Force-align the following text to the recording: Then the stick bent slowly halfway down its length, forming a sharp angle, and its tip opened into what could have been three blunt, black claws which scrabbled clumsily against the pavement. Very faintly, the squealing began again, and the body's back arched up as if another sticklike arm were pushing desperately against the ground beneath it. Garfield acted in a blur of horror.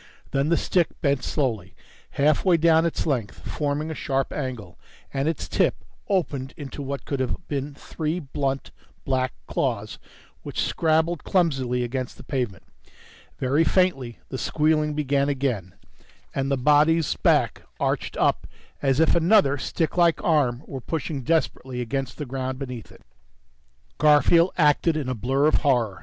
Then 0.31 0.49
the 0.49 0.57
stick 0.57 0.99
bent 1.01 1.23
slowly 1.23 1.75
halfway 2.17 2.57
down 2.57 2.87
its 2.87 3.05
length, 3.05 3.47
forming 3.47 3.91
a 3.91 3.93
sharp 3.93 4.33
angle, 4.33 4.79
and 5.13 5.27
its 5.29 5.47
tip 5.47 5.85
opened 6.09 6.55
into 6.57 6.81
what 6.81 7.05
could 7.05 7.19
have 7.19 7.47
been 7.47 7.75
three 7.75 8.17
blunt, 8.19 8.71
black 9.05 9.31
claws 9.45 9.99
which 10.41 10.59
scrabbled 10.63 11.23
clumsily 11.23 11.83
against 11.83 12.17
the 12.17 12.23
pavement. 12.23 12.63
Very 13.37 13.63
faintly, 13.63 14.17
the 14.29 14.39
squealing 14.39 14.95
began 14.95 15.29
again, 15.29 15.75
and 16.33 16.49
the 16.49 16.57
body's 16.57 17.15
back 17.17 17.61
arched 17.79 18.17
up 18.17 18.47
as 18.81 18.99
if 18.99 19.13
another 19.13 19.57
sticklike 19.59 20.19
arm 20.23 20.63
were 20.65 20.81
pushing 20.81 21.21
desperately 21.21 21.79
against 21.79 22.17
the 22.17 22.25
ground 22.25 22.57
beneath 22.57 22.91
it. 22.91 23.03
Garfield 23.99 24.51
acted 24.57 24.97
in 24.97 25.09
a 25.09 25.13
blur 25.13 25.45
of 25.45 25.57
horror. 25.61 25.99